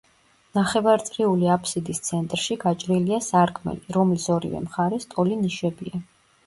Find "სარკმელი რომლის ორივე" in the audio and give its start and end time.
3.29-4.67